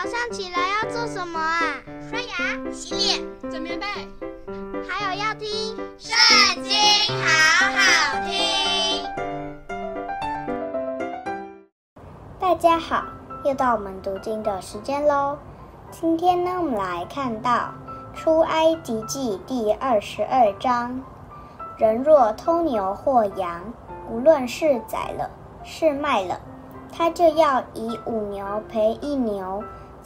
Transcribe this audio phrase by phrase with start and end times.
[0.00, 1.74] 早上起来要做什么啊？
[2.08, 3.84] 刷牙、洗脸、整棉被，
[4.88, 6.72] 还有要听《圣经》，
[7.20, 7.26] 好
[7.74, 9.04] 好听。
[12.38, 13.02] 大家好，
[13.44, 15.36] 又到我们读经的时间喽。
[15.90, 17.74] 今天呢，我们来看到
[18.16, 21.02] 《出埃及记》第二十二章。
[21.76, 23.64] 人若偷牛或羊，
[24.08, 25.28] 无论是宰了，
[25.64, 26.40] 是卖了，
[26.96, 29.60] 他就要以五牛赔一牛，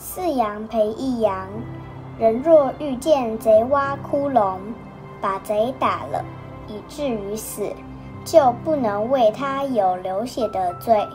[0.04, 1.46] 四羊赔一羊。
[2.18, 4.58] 人若遇见贼挖窟窿，
[5.20, 6.24] 把贼打了，
[6.66, 7.70] 以至于死，
[8.24, 11.06] 就不能为他有流血的罪。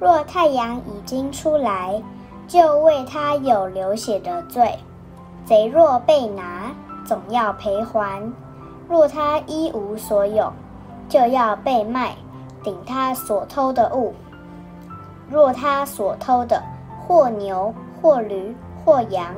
[0.00, 2.02] 若太阳已经出来，
[2.48, 4.78] 就为他有流血的罪。
[5.44, 6.72] 贼若被拿，
[7.04, 8.32] 总要赔还。
[8.88, 10.50] 若他一无所有，
[11.10, 12.16] 就要被卖，
[12.64, 14.14] 顶他所偷的物。
[15.28, 16.62] 若他所偷的，
[17.06, 19.36] 或牛，或驴，或羊，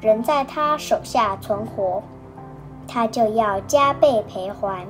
[0.00, 2.00] 仍在他手下存活，
[2.86, 4.86] 他就要加倍赔还。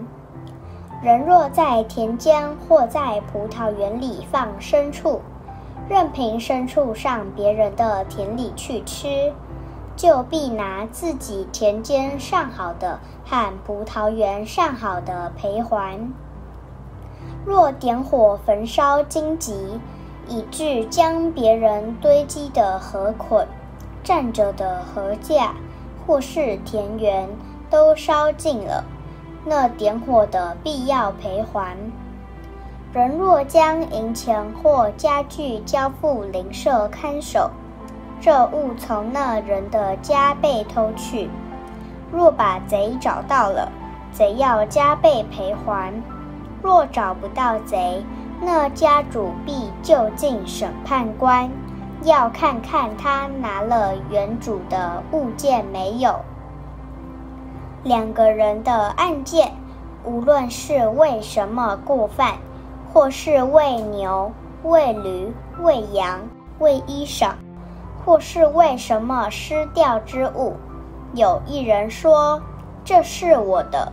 [1.03, 5.21] 人若在田间或在葡萄园里放牲畜，
[5.89, 9.33] 任凭牲畜上别人的田里去吃，
[9.97, 15.99] 就必拿自己田间上好的和葡萄园上好的赔还。
[17.47, 19.81] 若点火焚烧荆棘，
[20.29, 23.47] 以致将别人堆积的禾捆、
[24.03, 25.55] 站着的禾架，
[26.07, 27.29] 或是田园
[27.71, 28.85] 都烧尽了，
[29.45, 31.77] 那点火的必要赔还。
[32.93, 37.51] 人若将银钱或家具交付邻舍看守，
[38.21, 41.29] 这物从那人的家被偷去，
[42.11, 43.71] 若把贼找到了，
[44.13, 45.93] 贼要加倍赔还。
[46.63, 48.03] 若找不到贼，
[48.41, 51.51] 那家主必就近审判官，
[52.03, 56.21] 要看看他拿了原主的物件没有。
[57.83, 59.53] 两个人的案件，
[60.05, 62.35] 无论是为什么过犯，
[62.93, 64.31] 或是为牛、
[64.65, 65.33] 为驴、
[65.63, 66.21] 为羊、
[66.59, 67.33] 为衣裳，
[68.05, 70.55] 或是为什么失掉之物，
[71.15, 72.41] 有一人说
[72.85, 73.91] ：“这是我的。”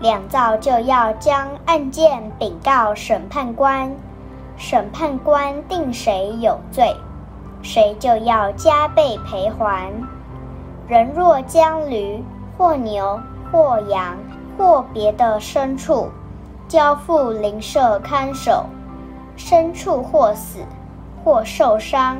[0.00, 3.92] 两造就要将案件禀告审判官，
[4.56, 6.96] 审判官定谁有罪，
[7.62, 9.92] 谁就要加倍赔还。
[10.86, 12.22] 人若将驴
[12.56, 13.20] 或牛
[13.50, 14.16] 或羊
[14.56, 16.08] 或别的牲畜
[16.68, 18.64] 交付邻舍看守，
[19.36, 20.60] 牲畜或死
[21.24, 22.16] 或受伤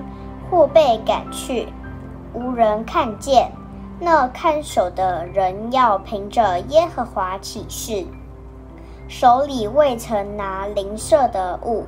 [0.51, 1.69] 或被赶去，
[2.35, 3.53] 无人看见。
[4.01, 8.07] 那看守的人要凭着耶和华起誓，
[9.09, 11.85] 手里未曾拿灵舍的物，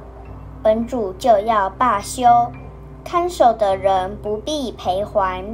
[0.62, 2.50] 本主就要罢休，
[3.04, 5.44] 看守的人不必赔还。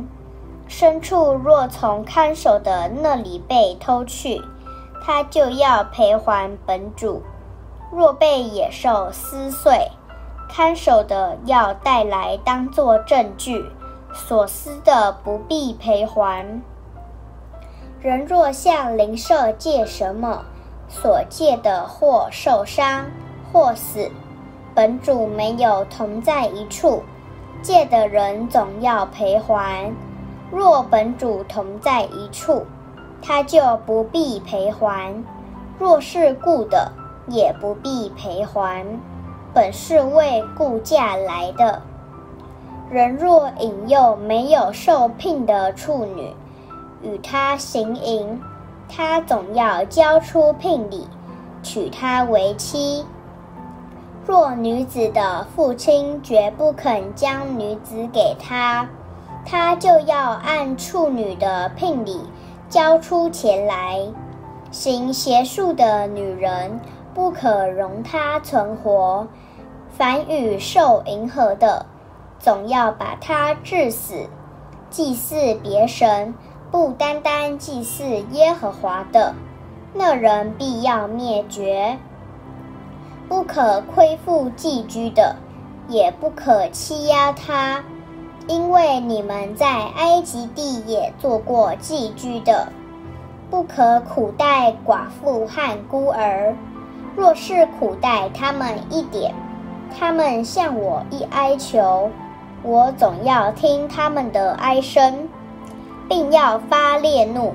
[0.68, 4.40] 牲畜若从看守的那里被偷去，
[5.04, 7.22] 他就要赔还本主。
[7.92, 9.90] 若被野兽撕碎，
[10.48, 13.64] 看守的要带来当作证据。
[14.16, 16.60] 所思的不必赔还。
[18.00, 20.42] 人若向邻舍借什么，
[20.88, 23.04] 所借的或受伤
[23.52, 24.10] 或死，
[24.74, 27.02] 本主没有同在一处，
[27.62, 29.92] 借的人总要赔还。
[30.50, 32.64] 若本主同在一处，
[33.20, 35.14] 他就不必赔还。
[35.78, 36.90] 若是雇的，
[37.28, 38.84] 也不必赔还，
[39.52, 41.82] 本是为雇价来的。
[42.88, 46.32] 人若引诱没有受聘的处女，
[47.02, 48.40] 与她行淫，
[48.88, 51.08] 他总要交出聘礼，
[51.64, 53.04] 娶她为妻。
[54.24, 58.88] 若女子的父亲绝不肯将女子给他，
[59.44, 62.20] 他就要按处女的聘礼
[62.68, 64.00] 交出钱来。
[64.70, 66.80] 行邪术的女人，
[67.14, 69.26] 不可容她存活。
[69.90, 71.86] 凡与受迎合的，
[72.38, 74.28] 总要把他治死。
[74.88, 76.34] 祭祀别神，
[76.70, 79.34] 不单单祭祀耶和华的，
[79.92, 81.98] 那人必要灭绝。
[83.28, 85.36] 不可亏负寄居的，
[85.88, 87.84] 也不可欺压他，
[88.46, 92.68] 因为你们在埃及地也做过寄居的。
[93.50, 96.54] 不可苦待寡妇和孤儿，
[97.16, 99.34] 若是苦待他们一点，
[99.98, 102.08] 他们向我一哀求。
[102.66, 105.28] 我总要听他们的哀声，
[106.08, 107.54] 并要发烈怒，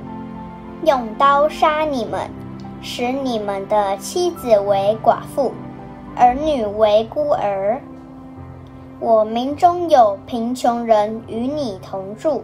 [0.86, 2.30] 用刀杀你们，
[2.82, 5.52] 使你们的妻子为寡妇，
[6.16, 7.82] 儿女为孤儿。
[9.02, 12.42] 我民中有贫穷人与你同住，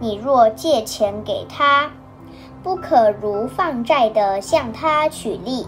[0.00, 1.90] 你若借钱给他，
[2.62, 5.66] 不可如放债的向他取利。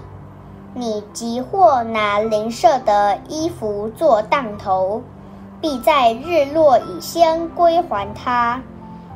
[0.73, 5.03] 你即或拿邻舍的衣服做当头，
[5.61, 8.61] 必在日落以先归还他，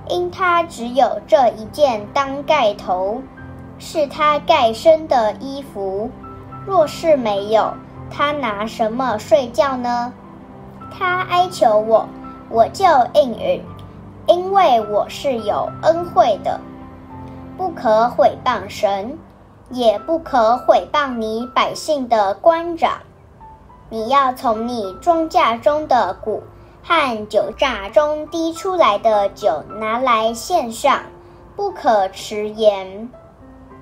[0.09, 3.23] 因他只有这一件当盖头，
[3.79, 6.11] 是他盖身的衣服。
[6.67, 7.73] 若是没有，
[8.11, 10.13] 他拿什么睡觉呢？
[10.91, 12.07] 他哀求我，
[12.51, 13.63] 我就应允，
[14.27, 16.61] 因为我是有恩惠的。
[17.57, 19.19] 不可毁谤神。
[19.71, 22.99] 也不可毁谤你百姓的官长。
[23.95, 26.43] 你要从你庄稼中的谷
[26.83, 31.03] 和酒榨中滴出来的酒拿来献上，
[31.55, 33.09] 不可迟延。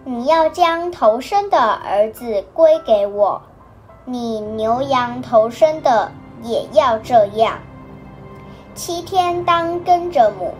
[0.05, 3.41] 你要将头生的儿子归给我，
[4.05, 6.13] 你牛羊头生的
[6.43, 7.57] 也要这样。
[8.75, 10.53] 七天当跟着母，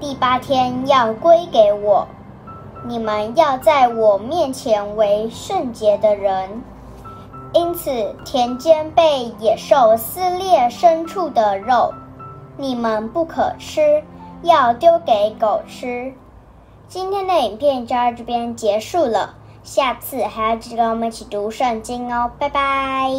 [0.00, 2.04] 第八天要归给我。
[2.84, 6.64] 你们要在我面前为圣洁的人，
[7.54, 11.94] 因此田间被野兽撕裂牲畜的肉，
[12.56, 14.04] 你们不可吃，
[14.42, 16.12] 要丢给狗吃。
[16.88, 23.10] 今天的影片就到这边结束了，下次还要记得跟我们一起读圣经哦，拜拜。